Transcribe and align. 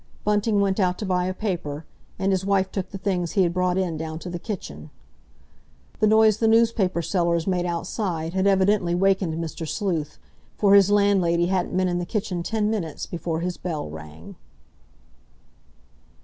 Bunting 0.23 0.59
went 0.61 0.79
out 0.79 0.97
to 0.97 1.05
buy 1.05 1.25
a 1.25 1.31
paper, 1.35 1.85
and 2.17 2.31
his 2.31 2.43
wife 2.43 2.71
took 2.71 2.89
the 2.89 2.97
things 2.97 3.33
he 3.33 3.43
had 3.43 3.53
brought 3.53 3.77
in 3.77 3.97
down 3.97 4.17
to 4.17 4.31
the 4.31 4.39
kitchen. 4.39 4.89
The 5.99 6.07
noise 6.07 6.37
the 6.37 6.47
newspaper 6.47 7.03
sellers 7.03 7.45
made 7.45 7.67
outside 7.67 8.33
had 8.33 8.47
evidently 8.47 8.95
wakened 8.95 9.35
Mr. 9.35 9.67
Sleuth, 9.67 10.17
for 10.57 10.73
his 10.73 10.89
landlady 10.89 11.45
hadn't 11.53 11.77
been 11.77 11.87
in 11.87 11.99
the 11.99 12.05
kitchen 12.07 12.41
ten 12.41 12.67
minutes 12.71 13.05
before 13.05 13.41
his 13.41 13.57
bell 13.57 13.91
rang. 13.91 14.37